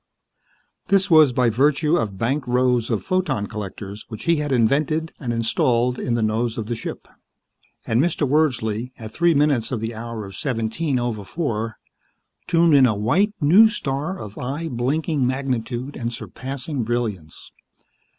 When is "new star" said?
13.39-14.17